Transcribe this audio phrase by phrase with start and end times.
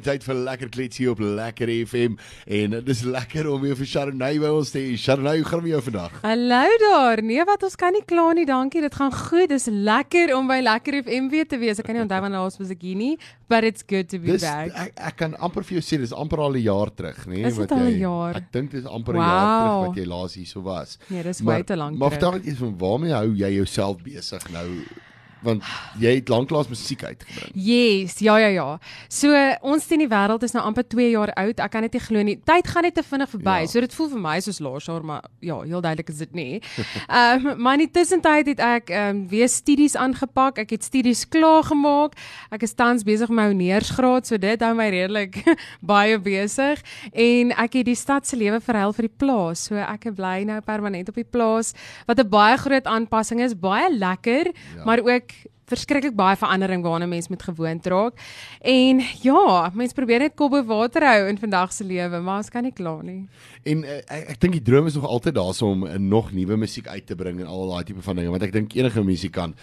[0.00, 2.14] Tyd vir lekker kletsie op Lekker FM
[2.48, 4.94] en dit is lekker om weer vir Sharnay by ons te hê.
[4.98, 6.14] Sharnay, hoe gaan dit jou vandag?
[6.24, 7.20] Hallo daar.
[7.22, 8.46] Nee, wat ons kan nie kla nie.
[8.48, 8.80] Dankie.
[8.82, 9.50] Dit gaan goed.
[9.52, 11.78] Dis lekker om by Lekker FM weer te wees.
[11.78, 13.12] Ek kan nie onthou wanneer laas was ek hier nie,
[13.52, 14.72] but it's good to be Dis back.
[14.74, 17.44] ek, ek kan amper vir jou sê dis amper al 'n jaar terug, nê?
[17.46, 18.36] Is dit al 'n jaar?
[18.42, 19.62] Ek dink dis amper 'n jaar Wow.
[19.84, 20.98] terug wat jy laas hier so was.
[21.10, 24.50] Nee, dis way te lank Maar vertel net eens van waarmee hou jy jouself besig
[24.50, 24.66] nou?
[25.42, 25.66] Want
[26.00, 27.50] jy het lanklaas musiek uitgebring.
[27.54, 28.66] Yes, ja ja ja.
[29.08, 29.34] So
[29.66, 31.60] ons teen die wêreld is nou amper 2 jaar oud.
[31.60, 32.36] Ek kan dit nie glo nie.
[32.46, 33.56] Tyd gaan net te vinnig verby.
[33.64, 33.70] Ja.
[33.70, 36.62] So dit voel vir my soos laas jaar, maar ja, heel duidelik is dit nie.
[37.08, 40.62] Ehm um, maar in die tussentyd het ek ehm um, weer studies aangepak.
[40.62, 42.16] Ek het studies klaar gemaak.
[42.50, 45.40] Ek is tans besig met my honeursgraad, so dit hou my redelik
[45.92, 49.66] baie besig en ek het die stad se lewe verhuil vir die plaas.
[49.68, 51.72] So ek bly nou permanent op die plaas
[52.06, 54.84] wat 'n baie groot aanpassing is, baie lekker, ja.
[54.84, 55.31] maar ook
[55.72, 58.20] verskriklik baie verandering waarna mens moet gewoond raak.
[58.60, 62.52] En ja, mens probeer net kop bo water hou in vandag se lewe, maar ons
[62.52, 63.22] kan nie kla nie.
[63.68, 66.56] En uh, ek, ek dink die droom is nog altyd daar om uh, nog nuwe
[66.60, 69.58] musiek uit te bring en al daai tipe van dinge want ek dink enige musikant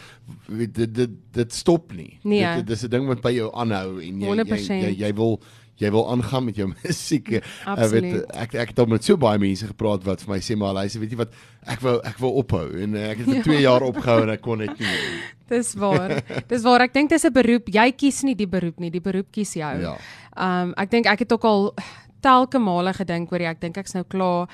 [0.47, 2.17] weet, dit dit dit stop nie.
[2.23, 2.43] Nee.
[2.59, 4.83] Dit, dit is 'n ding wat by jou aanhou en jy jy, 100%.
[4.85, 5.39] jy jy wil
[5.79, 7.31] jy wil aangaan met jou musiek.
[7.39, 8.03] Uh, Absoluut.
[8.03, 10.73] weet, ek ek het al met so baie mense gepraat wat vir my sê maar
[10.73, 11.33] luister, weet jy wat,
[11.67, 13.43] ek wou ek wou ophou en uh, ek het vir Ja.
[13.49, 14.97] 2 jaar opgehou en ek kon net nie.
[15.49, 16.19] Dis waar.
[16.47, 16.81] Dis waar.
[16.85, 17.69] Ek dink dis 'n beroep.
[17.73, 19.73] Jy kies nie die beroep nie, die beroep kies jou.
[19.81, 19.95] Ja.
[20.37, 21.73] Um ek dink ek het ook al
[22.21, 24.47] telke male gedink oor jy, ek dink ek's nou klaar.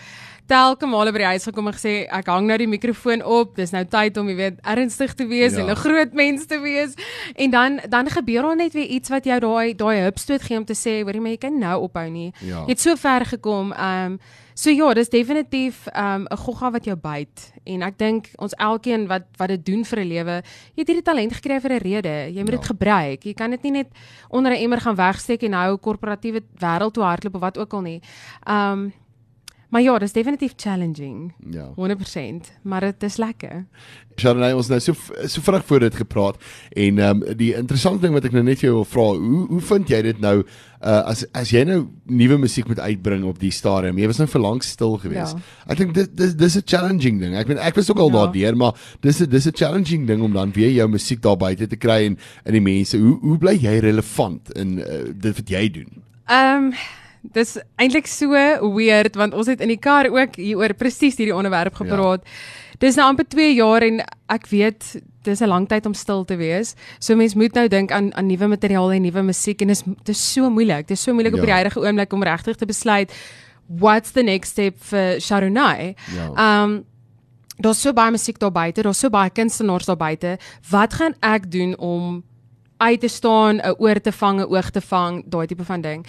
[0.47, 3.55] Telke male by die huis gekom en gesê ek hang nou die mikrofoon op.
[3.55, 5.59] Dis nou tyd om jy weet ernstig te wees Ja.
[5.63, 6.93] en 'n groot mens te wees.
[7.35, 10.65] En dan dan gebeur daar net weer iets wat jou daai daai hupstoot gee om
[10.65, 12.31] te sê, hoorie maar jy kan nou ophou nie.
[12.41, 12.61] Ja.
[12.65, 13.73] Jy het so ver gekom.
[13.73, 14.19] Um
[14.55, 17.51] so ja, dis definitief um 'n gogga wat jou byt.
[17.65, 20.41] En ek dink ons elkeen wat wat dit doen vir 'n lewe,
[20.75, 22.15] jy het hierdie talent gekry vir 'n rede.
[22.33, 22.67] Jy moet dit Ja.
[22.73, 23.23] gebruik.
[23.25, 23.87] Jy kan dit nie net
[24.29, 27.81] onder 'n emmer gaan wegsteek en nou korporatiewe wêreld toe hardloop of wat ook al
[27.81, 28.01] nie.
[28.47, 28.93] Um
[29.69, 31.33] maar ja, dis definitief challenging.
[31.49, 31.69] Ja.
[31.75, 33.65] 100%, maar dit is lekker.
[34.17, 34.93] Sharnay ons nou so
[35.27, 36.37] so vinnig voor dit gepraat
[36.71, 39.47] en ehm um, die interessante ding wat ek nou net vir jou wil vra, hoe
[39.49, 43.39] hoe vind jy dit nou uh, as as jy nou nuwe musiek moet uitbring op
[43.39, 43.97] die stadium?
[43.99, 45.33] Jy was nou vir lank stil gewees.
[45.35, 45.41] Ja.
[45.67, 47.35] Ek dink dit dis dis 'n challenging ding.
[47.35, 48.13] Ek bedoel ek was ook al Ja.
[48.21, 51.67] daardeur, maar dis 'n dis 'n challenging ding om dan weer jou musiek daar buite
[51.67, 52.97] te kry en in die mense.
[52.97, 55.91] Hoe hoe bly jy relevant in uh, dit wat jy doen?
[56.27, 56.73] Ehm um,
[57.33, 58.29] dis eintlik so
[58.75, 62.21] weird want ons het in die kar ook hieroor presies hierdie onderwerp gepraat.
[62.23, 62.31] Ja.
[62.79, 66.35] Dis nou amper 2 jaar en ek weet dis 'n lang tyd om stil te
[66.35, 66.75] wees.
[66.99, 70.33] So mens moet nou dink aan aan nuwe materiaal en nuwe musiek en dis dis
[70.33, 70.87] so moeilik.
[70.87, 71.39] Dis so moeilik ja.
[71.39, 71.53] op Ja.
[71.53, 73.11] die huidige oomblik om regtig te besluit
[73.67, 75.95] what's the next step vir Sharunai.
[76.15, 76.63] Ja.
[76.63, 76.85] Um,
[77.57, 80.37] daar's so baie musiek daar buite, daar's so baie kunstenaars daar buite.
[80.69, 82.23] Wat gaan ek doen om
[82.77, 86.05] uit te staan, 'n oor te vang, 'n oog te vang, daai tipe van ding.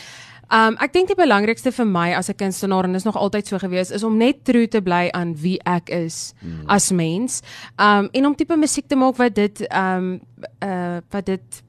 [0.53, 3.59] Um ek dink die belangrikste vir my as 'n kunstenaar en dis nog altyd so
[3.59, 6.69] gewees is om net true te bly aan wie ek is mm.
[6.69, 7.43] as mens.
[7.79, 10.21] Um en om tipe musiek te maak wat dit um
[10.63, 11.63] uh wat dit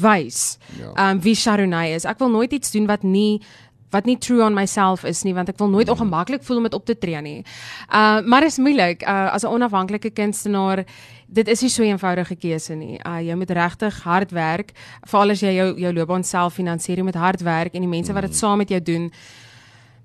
[0.00, 0.58] wys.
[0.78, 1.10] Ja.
[1.10, 2.04] Um wie Sharunay is.
[2.04, 3.42] Ek wil nooit iets doen wat nie
[3.90, 6.74] wat nie true on myself is nie want ek wil nooit ongemaklik voel om dit
[6.74, 7.44] op te tree nie.
[7.92, 10.84] Uh maar dit is moeilik uh as 'n onafhanklike kunstenaar
[11.26, 12.98] dit is nie so 'n eenvoudige keuse nie.
[13.04, 14.72] Uh jy moet regtig hard werk
[15.04, 18.12] veral as jy jou jou loopbaan self finansier jy moet hard werk en die mense
[18.12, 19.10] wat dit saam met jou doen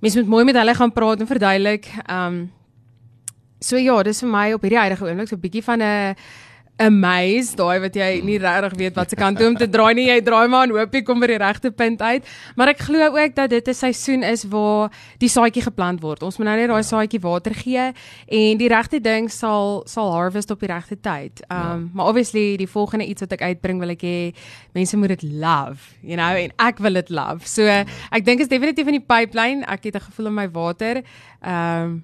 [0.01, 1.87] mense moet mooi met hulle gaan praat en verduidelik.
[2.09, 2.51] Um
[3.59, 6.15] so ja, dis vir my op hierdie huidige oomblik so 'n bietjie van 'n
[6.81, 10.07] amaze daai wat jy nie regtig weet wat se kant toe om te draai nie.
[10.09, 12.27] Jy draai maar en hoop jy kom by die regte punt uit.
[12.59, 16.23] Maar ek glo ook dat dit 'n seisoen is waar die saadjie geplant word.
[16.23, 17.93] Ons moet nou net daai saadjie water gee
[18.27, 21.43] en die regte ding sal sal harvest op die regte tyd.
[21.49, 21.79] Um ja.
[21.93, 24.33] maar obviously die volgende iets wat ek uitbring wil ek hê
[24.73, 27.47] mense moet dit love you know en ek wil dit love.
[27.47, 29.65] So ek dink is definitief in die pipeline.
[29.65, 31.03] Ek het 'n gevoel in my water.
[31.41, 32.03] Um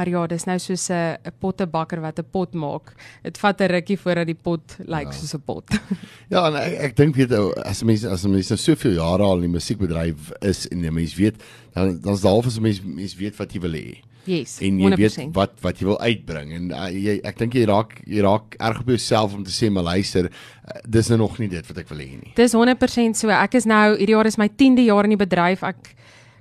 [0.00, 2.94] Maar ja, dis nou soos 'n 'n pottebakker wat 'n pot maak.
[3.22, 5.12] Dit vat 'n rukkie voordat die pot lyk like, Ja.
[5.12, 5.64] soos 'n pot.
[6.30, 9.34] Ja, en ek, ek dink weet ou, as mense as mense nou soveel jare al
[9.42, 11.42] in die musiekbedryf is en jy mens weet
[11.74, 13.98] dan dan's daar of mense mense weet wat jy wil hê.
[14.24, 14.58] Yes.
[14.60, 14.96] En jy 100%.
[14.96, 18.54] weet wat wat jy wil uitbring en uh, jy ek dink jy raak jy raak
[18.58, 21.78] erg op jouself om te sê maar luister, uh, dis nou nog nie dit wat
[21.78, 22.32] ek wil hê nie.
[22.36, 23.28] Dis 100% so.
[23.28, 25.62] Ek is nou hierdie jaar is my 10de jaar in die bedryf.
[25.62, 25.94] Ek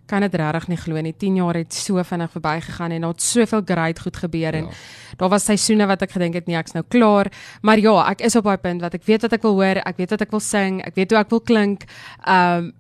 [0.10, 1.14] kan dit regtig nie glo nie.
[1.14, 5.16] 10 jaar het so vinnig verbygegaan en daar het soveel great goed gebeur en Ja.
[5.18, 7.30] daar was seisoene wat ek gedink het nee, ek's nou klaar.
[7.62, 9.98] Maar ja, ek is op daai punt wat ek weet wat ek wil hoor, ek
[9.98, 11.86] weet wat ek wil sing, ek weet hoe ek wil klink.
[12.28, 12.74] Um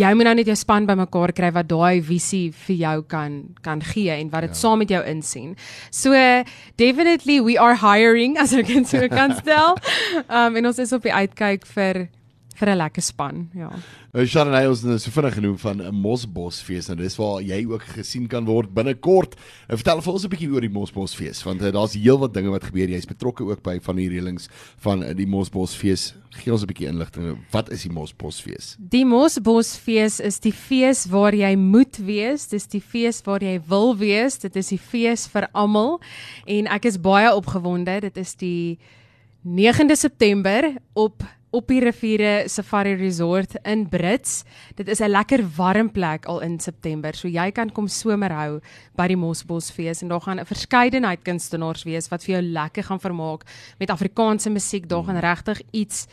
[0.00, 3.82] jy moet nou net jou span bymekaar kry wat daai visie vir jou kan kan
[3.84, 4.56] gee en wat dit ja.
[4.56, 5.56] saam met jou insien.
[5.90, 6.10] So
[6.78, 9.76] definitely we are hiring as ek kan so kan stel.
[10.28, 12.08] Um en ons is op die uitkyk vir
[12.54, 13.70] vir 'n lekker span, ja.
[14.14, 17.82] Nou Sharon Hiles het so vinnig genoem van 'n Mosbosfees en dis waar jy ook
[17.82, 19.34] gesien kan word binnekort.
[19.68, 22.64] Nou vertel vir ons 'n bietjie oor die Mosbosfees want uh, daar's heelwat dinge wat
[22.64, 22.88] gebeur.
[22.88, 24.48] Jy's betrokke ook by van die reëlings
[24.78, 26.14] van uh, die Mosbosfees.
[26.30, 27.38] Gee ons 'n bietjie inligting.
[27.50, 28.76] Wat is die Mosbosfees?
[28.78, 32.48] Die Mosbosfees is die fees waar jy moet wees.
[32.48, 34.38] Dis die fees waar jy wil wees.
[34.38, 36.00] Dit is die fees vir almal
[36.46, 38.00] en ek is baie opgewonde.
[38.00, 38.78] Dit is die
[39.44, 41.22] 9de September op
[41.54, 44.42] op die riviere Safari Resort in Brits.
[44.74, 47.14] Dit is 'n lekker warm plek al in September.
[47.14, 48.60] So jy kan kom somer hou
[48.96, 53.00] by die Mosbosfees en daar gaan 'n verskeidenheid kunstenaars wees wat vir jou lekker gaan
[53.00, 53.44] vermaak
[53.78, 54.88] met Afrikaanse musiek.
[54.88, 56.06] Daar gaan regtig iets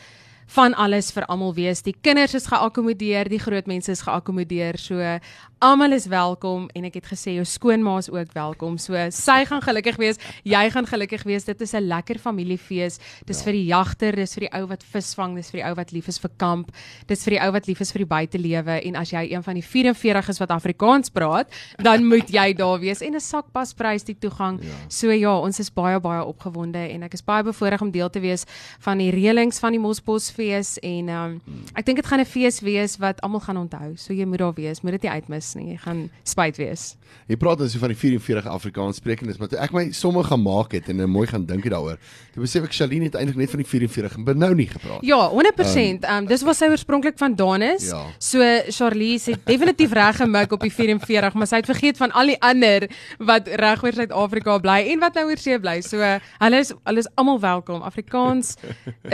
[0.45, 1.81] van alles vir almal wees.
[1.81, 4.77] Die kinders is geakkommodeer, die groot mense is geakkommodeer.
[4.77, 5.19] So
[5.61, 8.79] almal is welkom en ek het gesê jou skoonma is ook welkom.
[8.81, 11.45] So sy gaan gelukkig wees, jy gaan gelukkig wees.
[11.45, 12.97] Dit is 'n lekker familiefees.
[13.25, 13.43] Dis ja.
[13.45, 16.07] vir die jagter, dis vir die ou wat visvang, dis vir die ou wat lief
[16.07, 16.71] is vir kamp,
[17.05, 19.53] dis vir die ou wat lief is vir die buitelewe en as jy een van
[19.53, 21.47] die 44 is wat Afrikaans praat,
[21.77, 24.59] dan moet jy daar wees en 'n sakpasprys die toegang.
[24.63, 24.69] Ja.
[24.89, 28.19] So ja, ons is baie baie opgewonde en ek is baie bevoorreg om deel te
[28.19, 28.45] wees
[28.79, 31.41] van die reëlings van die Mosbos fees en um,
[31.75, 33.95] ek dink dit gaan 'n fees wees wat almal gaan onthou.
[33.95, 35.71] So jy moet daar wees, moet dit nie uitmis nie.
[35.73, 36.95] Jy gaan spyt wees.
[37.27, 40.73] Jy praat dan so van die 44 Afrikaans sprekendes, maar toe ek my somme gemaak
[40.75, 41.99] het en mooi gaan dink daaroor.
[42.33, 45.03] Toe besef ek Shaline het eintlik net van die 44 en nou nie gepraat.
[45.05, 46.05] Ja, 100%.
[46.07, 47.87] Ehm um, dis was sy oorspronklik van Danis.
[47.91, 48.01] Ja.
[48.19, 52.33] So Charlie het definitief reg gemik op die 44, maar sy het vergeet van al
[52.33, 52.87] die ander
[53.19, 55.77] wat reg oor Suid-Afrika bly en wat nou oor see bly.
[55.85, 57.83] So hulle is hulle is almal welkom.
[57.87, 58.55] Afrikaans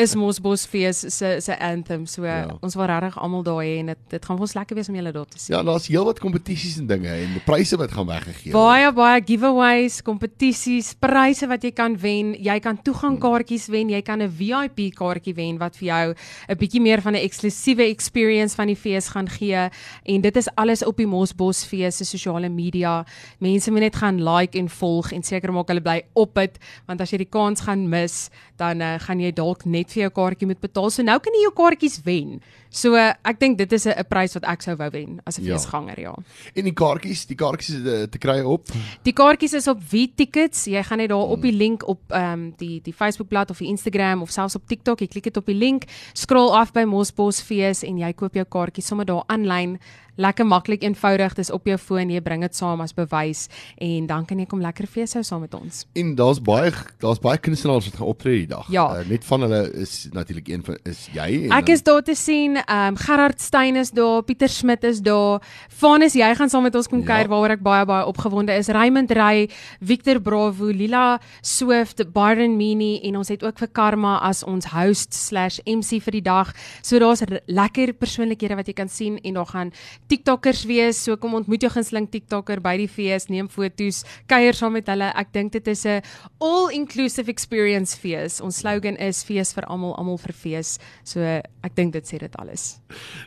[0.03, 2.05] is Mosbosfees se se anthem.
[2.05, 2.45] So ja.
[2.61, 4.99] ons wil regtig almal daar hê en dit dit gaan vir ons lekker wees om
[4.99, 5.55] julle daar te sien.
[5.55, 8.59] Ja, daar's heelwat kompetisies en dinge en pryse wat gaan weggegee word.
[8.59, 12.33] Baie baie giveaways, kompetisies, pryse wat jy kan wen.
[12.43, 16.15] Jy kan toegangkaartjies wen, jy kan 'n VIP kaartjie wen wat vir jou
[16.49, 19.69] 'n bietjie meer van 'n eksklusiewe experience van die fees gaan gee
[20.05, 23.05] en dit is alles op die Mosbos fees se sosiale media.
[23.39, 27.01] Mense moet net gaan like en volg en seker maak hulle bly op dit want
[27.01, 30.47] as jy die kans gaan mis, dan uh, gaan jy dalk net vir jou kaartjie
[30.47, 30.89] moet betaal.
[30.89, 32.41] So nou kan jy jou kaartjies wen.
[32.69, 35.45] So uh, ek dink dit is 'n prys wat ek sou wou wen as 'n
[35.45, 35.55] ja.
[35.55, 36.16] feesganger, ja.
[36.53, 38.71] En die kaartjies, die kaartjies te, te kry op.
[39.07, 40.65] Die kaartjies is op Wie Tickets.
[40.69, 43.61] Jy gaan net daar op die link op ehm um, die die Facebook bladsy of
[43.63, 46.83] die Instagram of selfs op TikTok, jy klik dit op die link, scroll af by
[46.83, 49.77] Mosbos Fees en jy koop jou kaartjies sommer daar aanlyn
[50.17, 53.47] lekker maklik eenvoudig dis op jou foon jy bring dit saam as bewys
[53.83, 55.83] en dan kan jy kom lekker fees hou saam met ons.
[55.97, 58.67] En daar's baie daar's baie kunstenaars wat gaan optree die dag.
[58.73, 58.87] Ja.
[58.97, 62.15] uh, net van hulle is natuurlik een van is jy en ek is daar te
[62.17, 65.43] sien um, Gerard Steyn is daar Pieter Smit is daar.
[65.79, 67.09] Vanus jy gaan saam met ons kom ja.
[67.13, 68.71] kuier waaroor ek baie baie opgewonde is.
[68.73, 69.47] Raymond Rey
[69.79, 76.01] Victor Bravo Lila Swift Barden Mini en ons het ook vir Karma as ons host/MC
[76.03, 76.53] vir die dag.
[76.81, 79.71] So daar's lekker persoonlikhede wat jy kan sien en daar gaan
[80.07, 80.99] TikTokers wees.
[81.03, 85.11] So kom ontmoet jou gunsteling TikToker by die fees, neem foto's, kuier saam met hulle.
[85.17, 86.01] Ek dink dit is 'n
[86.39, 88.41] all-inclusive experience fees.
[88.41, 90.79] Ons slogan is fees vir almal, almal vir fees.
[91.03, 92.79] So ek dink dit sê dit alles.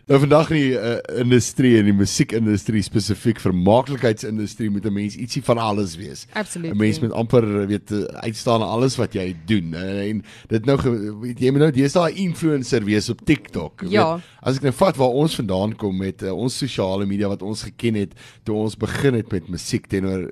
[0.09, 5.43] Nou vandag in die uh, industrie en die musiekindustrie spesifiek vermaaklikheidsindustrie moet 'n mens ietsie
[5.43, 6.27] van alles wees.
[6.35, 7.93] 'n Mens moet amper weet
[8.23, 9.75] uitstaan aan alles wat jy doen.
[9.75, 10.77] En dit nou
[11.21, 13.85] weet jy moet nou jy's daai influencer wees op TikTok.
[13.89, 14.15] Ja.
[14.15, 17.43] Weet, as ek nou vat waar ons vandaan kom met uh, ons sosiale media wat
[17.43, 18.15] ons geken het
[18.47, 20.29] toe ons begin het met musiek teenoor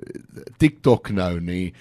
[0.57, 1.71] TikTok nou nê.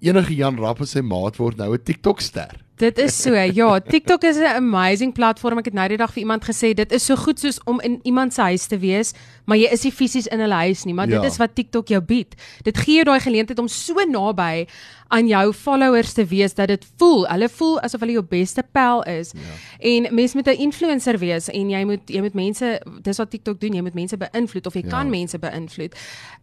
[0.00, 2.66] Enige Jan Rapp en sy maat word nou 'n TikTok ster.
[2.76, 3.32] Dit is so.
[3.32, 5.58] Ja, TikTok is 'n amazing platform.
[5.58, 8.00] Ek het nou die dag vir iemand gesê dit is so goed soos om in
[8.02, 9.12] iemand se huis te wees,
[9.44, 11.20] maar jy is nie fisies in hulle huis nie, maar ja.
[11.20, 12.34] dit is wat TikTok jou bied.
[12.62, 14.66] Dit gee jou daai geleentheid om so naby
[15.08, 19.02] aan jou followers te wees dat dit voel, hulle voel asof hulle jou beste pel
[19.02, 19.32] is.
[19.34, 19.54] Ja.
[19.78, 23.60] En mens moet 'n influencer wees en jy moet jy moet mense dis wat TikTok
[23.60, 24.88] doen, jy moet mense beïnvloed of jy ja.
[24.88, 25.94] kan mense beïnvloed.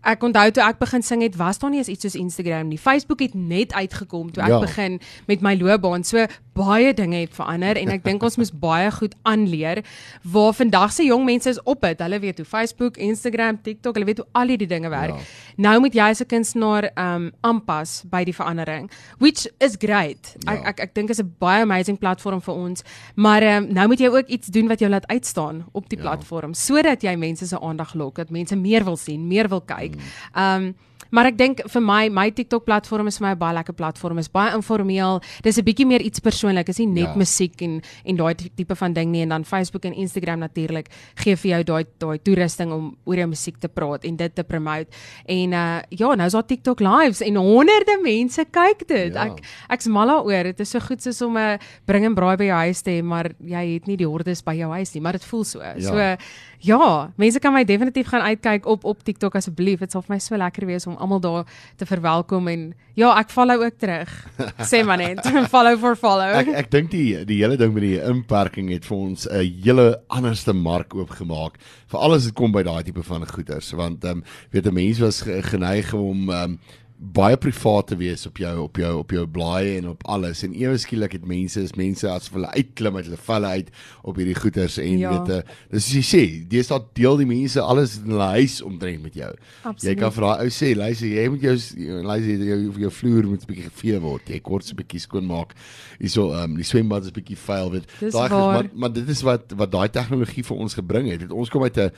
[0.01, 2.77] Ek onthou toe ek begin sing het, was daar nie eens iets soos Instagram nie.
[2.77, 4.59] Facebook het net uitgekom toe ek ja.
[4.59, 6.03] begin met my loopbaan.
[6.03, 9.83] So baie dinge het verander en ek dink ons moet baie goed aanleer
[10.23, 11.99] waar vandag se jong mense is op dit.
[11.99, 15.17] Hulle weet hoe Facebook, Instagram, TikTok, hulle weet hoe al hierdie dinge werk.
[15.17, 15.63] Ja.
[15.67, 20.35] Nou moet jy as 'n kunstenaar um aanpas by die verandering, which is great.
[20.45, 20.53] Ja.
[20.53, 22.83] Ek ek ek dink is 'n baie amazing platform vir ons,
[23.15, 26.03] maar um, nou moet jy ook iets doen wat jou laat uitstaan op die ja.
[26.03, 29.95] platform sodat jy mense se aandag lok, dat mense meer wil sien, meer wil kyk.
[29.95, 30.41] Mm.
[30.41, 30.75] Um
[31.13, 34.17] maar ek dink vir my my TikTok platform is vir my 'n baie lekker platform.
[34.19, 35.21] Is baie informeel.
[35.43, 36.69] Dis 'n bietjie meer iets persoonlik.
[36.69, 37.15] Is nie net Ja.
[37.15, 41.35] musiek en en daai tipe van ding nie en dan Facebook en Instagram natuurlik gee
[41.35, 44.87] vir jou daai daai toerusting om oor jou musiek te praat en dit te promote.
[45.25, 49.13] En uh ja, nou is daar TikTok lives en honderde mense kyk dit.
[49.13, 49.25] Ja.
[49.25, 49.39] Ek
[49.69, 50.43] ek's mal daaroor.
[50.43, 53.03] Dit is so goed soos om 'n bring en braai by jou huis te hê,
[53.03, 55.59] maar jy het nie die hordes by jou huis nie, maar dit voel so.
[55.61, 55.79] Ja.
[55.79, 56.17] So
[56.63, 59.81] ja, mense kan my definitief gaan uitkyk op op TikTok asseblief.
[59.83, 61.45] Dit sal vir my so lekker wees om almal daar
[61.79, 62.61] te verwelkom en
[62.95, 64.11] ja, ek follow ook terug.
[64.71, 65.19] Sê maar net,
[65.53, 66.31] follow for follow.
[66.39, 69.87] Ek ek dink die die hele ding met die inperking het vir ons 'n hele
[70.07, 71.59] anderste mark oopgemaak
[71.91, 74.99] vir alles wat kom by daai tipe van goeders want ehm um, weet 'n mens
[74.99, 76.59] was ge- geneig om ehm um,
[77.03, 80.53] baie privaat te wees op jou op jou op jou blaaie en op alles en
[80.55, 83.69] ewe skielik het mense is mense as hulle uitklim uit hulle valle uit
[84.07, 85.11] op hierdie goeders en Ja.
[85.11, 85.41] weet uh,
[85.73, 89.31] dis soos jy sê deesdae deel die mense alles in hulle huis omtrent met jou
[89.33, 89.99] jy Absoluut.
[89.99, 91.55] kan vir daai ou sê luister jy moet jou
[92.03, 94.99] luister jou jou, jou vloer moet 'n bietjie gevee word jy kort so 'n bietjie
[95.03, 95.53] skoon maak
[95.99, 99.21] hierso ehm um, die swembad is bietjie vuil weet Dis Daai maar, maar dit is
[99.21, 101.21] wat wat daai tegnologie vir ons gebring het.
[101.21, 101.91] het ons kom uit 'n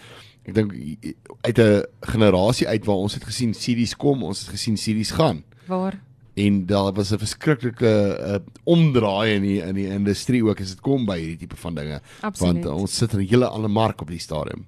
[0.46, 0.74] ek dink
[1.42, 5.44] uit 'n generasie uit waar ons het gesien CD's kom ons het gesien CD's gaan
[5.68, 6.00] Waar?
[6.36, 10.82] en daar was 'n verskriklike uh, omdraai in die in die industrie ook as dit
[10.82, 12.64] kom by hierdie tipe van dinge Absoluut.
[12.64, 14.66] want uh, ons sit in 'n hele ander mark op die stadium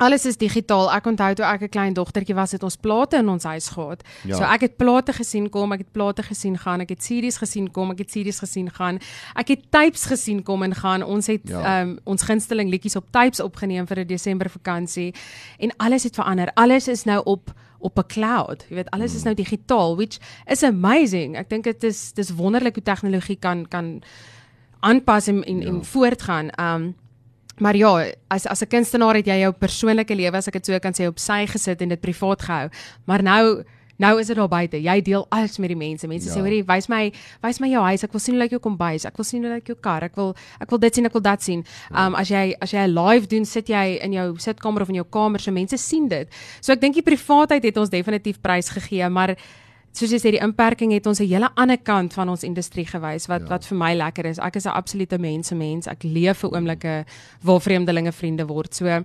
[0.00, 0.88] Alles is digitaal.
[0.96, 4.02] Ek onthou toe ek 'n klein dogtertjie was, het ons plate in ons huis gehad.
[4.24, 4.36] Ja.
[4.36, 7.70] So ek het plate gesien kom, ek het plate gesien gaan, ek het series gesien
[7.70, 8.98] kom, ek het series gesien gaan.
[9.36, 11.02] Ek het tapes gesien kom en gaan.
[11.02, 11.82] Ons het Ja.
[11.82, 15.14] um, ons gunsteling liedjies op tapes opgeneem vir 'n Desember vakansie
[15.58, 16.48] en alles het verander.
[16.54, 17.52] Alles is nou op
[17.82, 18.66] op 'n cloud.
[18.68, 21.36] Jy weet, alles is nou digitaal, which is amazing.
[21.36, 24.02] Ek dink dit is dis wonderlik hoe tegnologie kan kan
[24.80, 25.66] aanpas en en, ja.
[25.68, 26.50] en voortgaan.
[26.60, 26.94] Um
[27.60, 30.78] maar ja, as as 'n kunstenaar het jy jou persoonlike lewe as ek dit so
[30.78, 32.70] kan sê op sy gesit en dit privaat gehou.
[33.06, 33.64] Maar nou
[34.00, 34.78] nou is dit daar buite.
[34.80, 36.08] Jy deel alles met die mense.
[36.08, 36.34] Mense ja.
[36.34, 36.40] Ja.
[36.40, 37.12] sê hoorie, wys my
[37.42, 38.04] wys my jou huis.
[38.04, 39.04] Ek wil sien hoe lyk jou kombuis.
[39.04, 40.02] Ek wil sien hoe lyk jou kar.
[40.02, 41.64] Ek wil ek wil dit sien, ek wil dat sien.
[41.90, 44.94] Um as jy as jy 'n live doen, sit jy in jou sitkamer of in
[44.94, 46.28] jou kamer so mense sien dit.
[46.60, 49.36] So ek dink die privaatheid het ons definitief prys gegee, maar
[49.92, 53.26] soos jy sê die inperking het ons 'n hele ander kant van ons industrie gewys
[53.28, 53.48] wat ja.
[53.48, 54.38] wat vir my lekker is.
[54.38, 55.86] Ek is 'n absolute mensemens.
[55.86, 57.04] Ek leef vir oomblikke
[57.42, 58.74] waar vreemdelinge vriende word.
[58.74, 59.04] So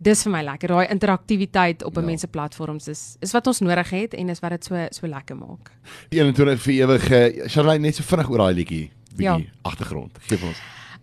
[0.00, 0.68] dis vir my lekker.
[0.68, 2.00] Daai interaktiwiteit op 'n Ja.
[2.00, 2.06] ja.
[2.06, 5.36] mense platforms is is wat ons nodig het en is wat dit so so lekker
[5.36, 5.70] maak.
[6.10, 9.36] 21 vir ewige Charlene net so vinnig oor daai liedjie Ja.
[9.36, 10.58] bietjie agtergrond gee vir ons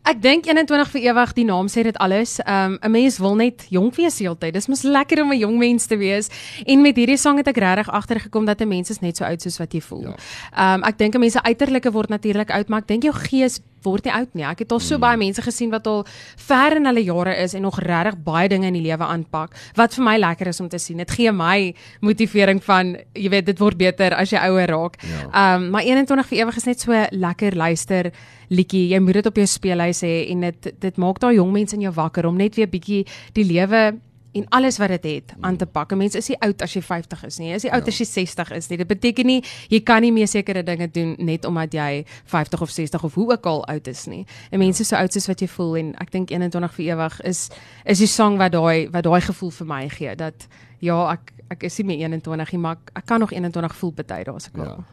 [0.06, 2.38] Ek dink 21 vir ewig, die naam sê dit alles.
[2.46, 4.54] Um 'n mens wil net jonk wees heeltyd.
[4.54, 6.30] Dis mos lekker om 'n jong mens te wees.
[6.66, 9.42] En met hierdie sang het ek regtig agtergekom dat 'n mens is net so oud
[9.42, 10.14] soos wat jy voel.
[10.54, 10.76] Ja.
[10.76, 13.60] Um ek dink 'n mens se uiterlike word natuurlik oud, maar ek dink jou gees
[13.86, 14.46] word nie oud nie.
[14.48, 15.04] Ek het al so mm.
[15.06, 16.04] baie mense gesien wat al
[16.48, 19.96] ver in hulle jare is en nog regtig baie dinge in die lewe aanpak wat
[19.98, 21.01] vir my lekker is om te sien.
[21.04, 21.74] Dit gee my
[22.06, 24.98] motivering van jy weet dit word beter as jy ouer raak.
[25.01, 25.56] Ja.
[25.56, 28.12] Um maar 21 vir ewig is net so lekker luister
[28.50, 28.88] liedjie.
[28.94, 31.88] Jy moet dit op jou speelhuis hê en dit dit maak daai jong mense in
[31.88, 33.88] jou wakker om net weer bietjie die lewe
[34.36, 35.92] en alles wat dit het aan te pak.
[35.92, 37.54] 'n Mens is nie oud as jy 50 is nie.
[37.54, 37.88] Is nie oud Ja.
[37.92, 38.77] as jy 60 is nie.
[38.77, 42.70] Dit beteken nie jy kan nie meer sekere dinge doen net omdat jy 50 of
[42.70, 44.25] 60 of hoe ook al oud is nie.
[44.51, 47.22] 'n Mens is so oud soos wat jy voel en ek dink 21 vir ewig
[47.22, 47.50] is
[47.86, 50.48] is die sang wat daai wat daai gevoel vir my gee dat
[50.86, 53.92] ja, ek ek is nie meer 21 nie, maar ek, ek kan nog 21 voel
[53.94, 54.65] baie daar as ek wil.
[54.65, 54.84] Ja.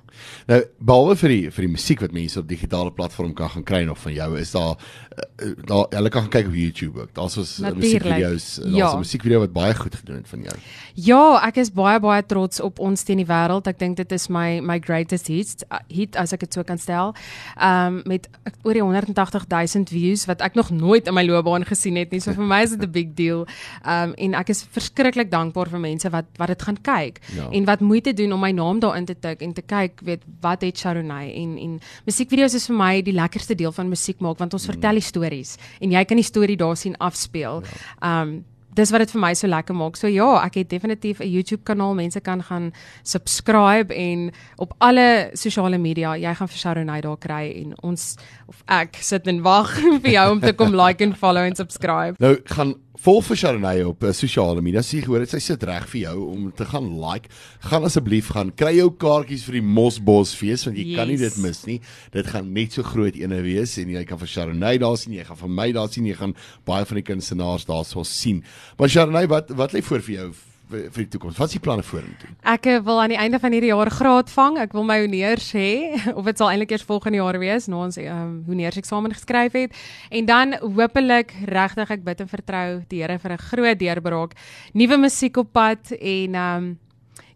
[0.51, 3.79] Nou behalwe vir die vir die musiek wat mense op digitale platform kan gaan kry
[3.89, 7.15] nog van jou is daar uh, daar hulle kan gaan kyk op YouTube ook.
[7.17, 7.81] Daar's ons Natuurlijk.
[7.83, 8.49] musiekvideo's.
[8.57, 8.91] Daar's 'n Ja.
[8.97, 10.57] musiekvideo wat baie goed gedoen het van jou.
[10.95, 13.67] Ja, ek is baie baie trots op ons teen die wêreld.
[13.67, 17.15] Ek dink dit is my my greatest hit hit as ek dit so kan stel.
[17.63, 18.29] Um met
[18.63, 22.21] oor die 180 000 views wat ek nog nooit in my loopbaan gesien het nie.
[22.21, 23.47] So vir my is dit 'n big deal.
[23.87, 27.49] Um en ek is verskriklik dankbaar vir mense wat wat dit gaan kyk Ja.
[27.51, 30.63] en wat moeite doen om my naam daarin te tik en te kyk, weet wat
[30.63, 31.75] het Sharonay en en
[32.07, 35.57] musiekvideo's is vir my die lekkerste deel van musiek maak want ons vertel die stories
[35.81, 37.63] en jy kan die storie daar sien afspeel.
[38.03, 39.97] Um dis wat dit vir my so lekker maak.
[40.01, 41.93] So ja, ek het definitief 'n YouTube kanaal.
[41.95, 42.73] Mense kan gaan
[43.03, 48.17] subscribe en op alle sosiale media, jy gaan vir Sharonay daar kry en ons
[48.49, 52.17] of ek sit en wag vir jou om te kom like en follow en subscribe.
[52.19, 54.83] Nou gaan volg vir Sharonay op uh, sosiale media.
[54.85, 57.33] Sy gehoor dit sy sit reg vir jou om te gaan like.
[57.65, 61.01] Gaan asseblief gaan kry jou kaartjies vir die Mosbos fees want jy yes.
[61.01, 61.79] kan nie dit mis nie.
[62.15, 65.27] Dit gaan net so groot ene wees en jy kan vir Sharonay daar sien, jy
[65.29, 66.37] gaan vir my daar sien, jy gaan
[66.69, 68.45] baie van die kunstenaars daar sal sien.
[68.79, 70.33] Maar Sharonay, wat wat lê voor vir jou
[70.73, 71.39] vir, vir die toekoms?
[71.41, 72.31] Wat is die planne vorentoe?
[72.55, 74.59] Ek eh, wil aan die einde van hierdie jaar graad vang.
[74.65, 75.71] Ek wil my honeurs hê
[76.19, 79.57] of dit sal eintlik eers volgende jaar wees na ons ehm um, honeurs eksamen geskryf
[79.59, 79.83] het.
[80.11, 84.39] En dan hopelik regtig ek bid en vertrou die Here vir 'n groot deurbraak,
[84.75, 86.73] nuwe musiek op pad en ehm um,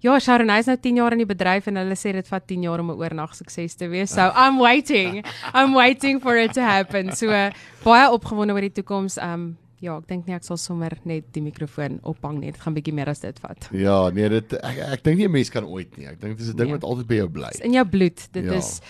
[0.00, 2.62] ja, Sharon is nou 10 jaar in die bedryf en hulle sê dit vat 10
[2.62, 4.12] jaar om 'n oornag sukses te wees.
[4.12, 5.24] So I'm waiting.
[5.54, 7.12] I'm waiting for it to happen.
[7.12, 7.50] So uh,
[7.84, 9.18] baie opgewonde oor die toekoms.
[9.18, 12.50] Um ja, ek dink nie ek sal sommer net die mikrofoon ophang nie.
[12.52, 13.68] Dit gaan bietjie meer as dit vat.
[13.72, 16.06] Ja, nee, dit ek, ek dink nie 'n mens kan ooit nie.
[16.06, 16.76] Ek dink dit is 'n ding Nee.
[16.78, 17.50] wat altyd by jou bly.
[17.52, 18.28] Dis in jou bloed.
[18.32, 18.52] Dit Ja.
[18.54, 18.80] is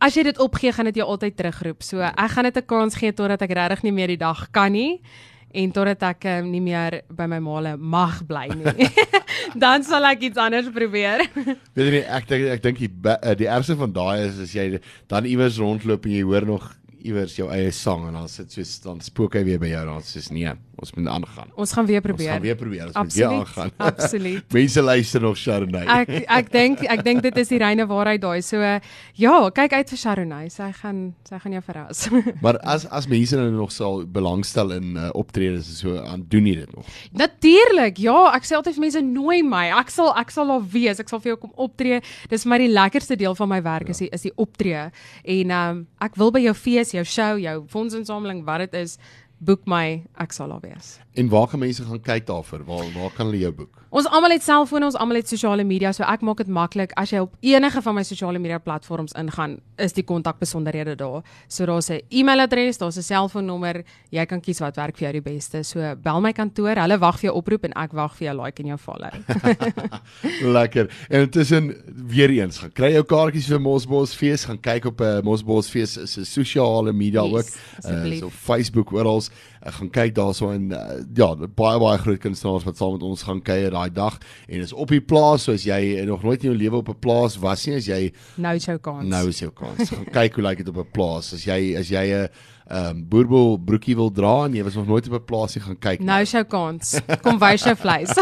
[0.00, 1.82] as jy dit opgee, gaan dit jou altyd terugroep.
[1.82, 4.72] So ek gaan dit 'n kans gee totdat ek regtig nie meer die dag kan
[4.72, 5.00] nie
[5.54, 8.88] en totdat ek um, nie meer by my maale mag bly nie.
[9.58, 11.28] Dan sal ek iets anders probeer.
[11.74, 12.90] Weet jy nie, ek dink ek dink die
[13.22, 16.74] eh, die ergste van daai is as jy dan iewers rondloop en jy hoor nog
[17.04, 20.02] iewers jou eie sang en dan sit soos dan spook hy weer by jou dan
[20.06, 21.50] soos nee, ons moet aangaan.
[21.60, 22.30] Ons gaan weer Ons probeer.
[22.32, 23.40] gaan weer probeer, ons moet weer Absoluut.
[23.40, 23.70] aangaan.
[23.92, 24.52] Absoluut.
[24.56, 25.84] Mense luister nog Chardonnay.
[26.00, 28.40] Ek ek dink ek dink dit is die reine waarheid daai.
[28.42, 28.78] So uh,
[29.20, 30.48] ja, kyk uit vir Sharonay.
[30.52, 32.06] Sy gaan sy gaan jou verras.
[32.44, 36.48] Maar as as mense nou nog sal belangstel in uh, optredes en so aan doen
[36.50, 36.88] jy dit nog.
[37.12, 37.98] Natuurlik.
[38.04, 39.66] Ja, ek sê altyd vir mense nooi my.
[39.78, 41.00] Ek sal ek sal daar wees.
[41.02, 42.00] Ek sal vir jou kom optree.
[42.32, 44.88] Dis vir my die lekkerste deel van my werk is die is die optree.
[45.36, 48.96] En um, ek wil by jou fees, jou show, jou fondsinsameling, wat dit is,
[49.38, 50.02] boek my.
[50.18, 50.98] Ek sal daar wees.
[51.14, 52.64] En waar gaan mense gaan kyk daarvoor?
[52.64, 53.80] Waar waar kan hulle jou boek?
[53.94, 56.92] Ons almal het selfone, ons almal het sosiale media, so ek maak dit maklik.
[56.96, 61.22] As jy op enige van my sosiale media platforms ingaan, is die kontakbesonderhede daar.
[61.48, 63.84] So daar's 'n e-mailadres, daar's 'n selfoonnommer.
[64.10, 65.62] Jy kan kies wat werk vir jou die beste.
[65.62, 66.74] So bel my kantoor.
[66.76, 69.10] Hulle wag vir jou oproep en ek wag vir jou like en jou follow.
[70.42, 70.90] Lekker.
[71.08, 71.76] En intussen
[72.06, 75.68] weer eens, gaan kry jou kaartjies vir Mosbos fees, gaan kyk op 'n uh, Mosbos
[75.70, 77.46] fees se sosiale media Yes, ook.
[77.78, 78.18] asseblief.
[78.18, 79.22] so Facebook oral.
[79.30, 83.22] Uh, gaan kyk daarso en uh, ja, baie baie groot kunstenaars wat saam met ons
[83.22, 86.50] gaan kuier daai dag en is op die plaas, so as jy nog nooit in
[86.50, 89.08] jou lewe op 'n plaas was nie, as jy nou is jou kans.
[89.08, 89.90] nou is jou kans.
[89.90, 91.32] Gaan kyk hoe lyk dit op 'n plaas.
[91.32, 92.28] As jy as jy 'n
[92.64, 95.64] ehm um, boerbel broekie wil dra en jy was nog nooit op 'n plaas nie,
[95.64, 96.00] gaan kyk.
[96.00, 97.00] nou is jou kans.
[97.22, 98.12] Kom wys jou vleis.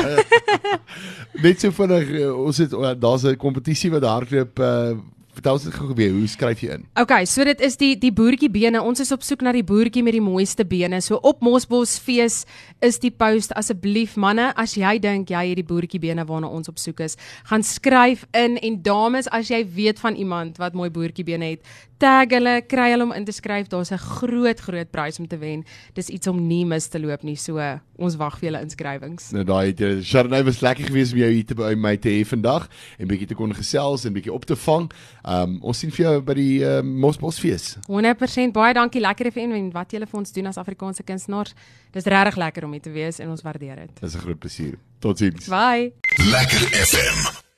[1.44, 4.98] Net so vinnig, uh, ons het uh, daar's 'n kompetisie wat hardloop uh,
[5.32, 6.10] Vertel ons dit gou gebeur.
[6.12, 6.82] Hoe skryf jy in?
[7.00, 8.82] Okay, so dit is die die boertjie bene.
[8.84, 11.00] Ons is op soek na die boertjie met die mooiste bene.
[11.00, 12.42] So op Mosbos fees
[12.84, 16.68] is die post asseblief manne, as jy dink jy het die boertjie bene waarna ons
[16.68, 17.16] op soek is,
[17.48, 21.72] gaan skryf in en dames, as jy weet van iemand wat mooi boertjie bene het,
[22.02, 23.68] tag hulle, kry hulle om in te skryf.
[23.70, 25.64] Daar's 'n groot groot prys om te wen.
[25.94, 27.36] Dis iets om nie mis te loop nie.
[27.36, 27.58] So
[27.96, 29.30] ons wag vir julle inskrywings.
[29.32, 32.08] Nou daai het jy Sharnay was lekker geweest om jou hier te by my te
[32.08, 34.90] hê vandag en bietjie te kon gesels en bietjie op te vang.
[35.24, 37.76] Um ons sien vir jou by die uh, Mosbos fees.
[37.88, 41.54] 100% baie dankie lekker FM en wat julle vir ons doen as Afrikaanse kunstenaars.
[41.92, 44.00] Dis regtig lekker om hier te wees en ons waardeer dit.
[44.00, 44.74] Dis 'n groot plesier.
[44.98, 45.48] Totsiens.
[45.48, 45.92] Bye.
[46.18, 47.50] Lekker FM.